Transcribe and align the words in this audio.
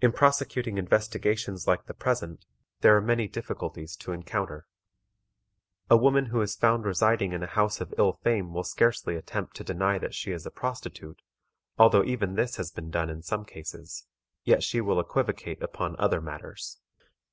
In 0.00 0.12
prosecuting 0.12 0.78
investigations 0.78 1.66
like 1.66 1.86
the 1.86 1.92
present, 1.92 2.46
there 2.80 2.96
are 2.96 3.00
many 3.00 3.26
difficulties 3.26 3.96
to 3.96 4.12
encounter. 4.12 4.68
A 5.90 5.96
woman 5.96 6.26
who 6.26 6.40
is 6.42 6.54
found 6.54 6.84
residing 6.84 7.32
in 7.32 7.42
a 7.42 7.48
house 7.48 7.80
of 7.80 7.92
ill 7.98 8.12
fame 8.12 8.54
will 8.54 8.62
scarcely 8.62 9.16
attempt 9.16 9.56
to 9.56 9.64
deny 9.64 9.98
that 9.98 10.14
she 10.14 10.30
is 10.30 10.46
a 10.46 10.52
prostitute, 10.52 11.22
although 11.76 12.04
even 12.04 12.36
this 12.36 12.54
has 12.54 12.70
been 12.70 12.92
done 12.92 13.10
in 13.10 13.20
some 13.20 13.44
cases, 13.44 14.06
yet 14.44 14.62
she 14.62 14.80
will 14.80 15.00
equivocate 15.00 15.60
upon 15.60 15.96
other 15.98 16.20
matters. 16.20 16.78